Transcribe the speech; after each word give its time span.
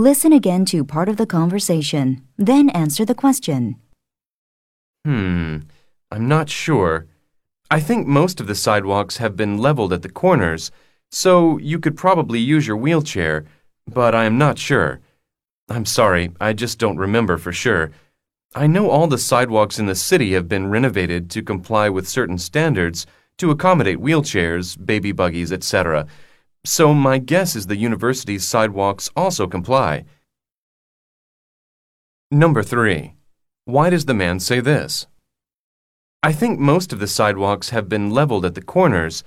Listen 0.00 0.32
again 0.32 0.64
to 0.64 0.82
part 0.82 1.10
of 1.10 1.18
the 1.18 1.26
conversation, 1.26 2.26
then 2.38 2.70
answer 2.70 3.04
the 3.04 3.14
question. 3.14 3.76
Hmm, 5.04 5.58
I'm 6.10 6.26
not 6.26 6.48
sure. 6.48 7.06
I 7.70 7.80
think 7.80 8.06
most 8.06 8.40
of 8.40 8.46
the 8.46 8.54
sidewalks 8.54 9.18
have 9.18 9.36
been 9.36 9.58
leveled 9.58 9.92
at 9.92 10.00
the 10.00 10.08
corners, 10.08 10.70
so 11.10 11.58
you 11.58 11.78
could 11.78 11.98
probably 11.98 12.38
use 12.38 12.66
your 12.66 12.78
wheelchair, 12.78 13.44
but 13.86 14.14
I 14.14 14.24
am 14.24 14.38
not 14.38 14.58
sure. 14.58 15.00
I'm 15.68 15.84
sorry, 15.84 16.30
I 16.40 16.54
just 16.54 16.78
don't 16.78 16.96
remember 16.96 17.36
for 17.36 17.52
sure. 17.52 17.90
I 18.54 18.66
know 18.66 18.88
all 18.88 19.06
the 19.06 19.18
sidewalks 19.18 19.78
in 19.78 19.84
the 19.84 19.94
city 19.94 20.32
have 20.32 20.48
been 20.48 20.70
renovated 20.70 21.28
to 21.32 21.42
comply 21.42 21.90
with 21.90 22.08
certain 22.08 22.38
standards 22.38 23.06
to 23.36 23.50
accommodate 23.50 23.98
wheelchairs, 23.98 24.82
baby 24.82 25.12
buggies, 25.12 25.52
etc. 25.52 26.06
So 26.64 26.92
my 26.92 27.18
guess 27.18 27.56
is 27.56 27.66
the 27.66 27.76
university's 27.76 28.46
sidewalks 28.46 29.10
also 29.16 29.46
comply. 29.46 30.04
Number 32.30 32.62
3. 32.62 33.14
Why 33.64 33.88
does 33.90 34.04
the 34.04 34.14
man 34.14 34.40
say 34.40 34.60
this? 34.60 35.06
I 36.22 36.32
think 36.32 36.60
most 36.60 36.92
of 36.92 36.98
the 36.98 37.06
sidewalks 37.06 37.70
have 37.70 37.88
been 37.88 38.10
leveled 38.10 38.44
at 38.44 38.54
the 38.54 38.62
corners, 38.62 39.24